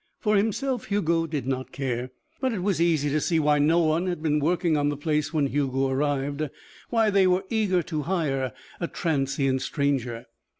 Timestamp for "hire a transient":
8.01-9.61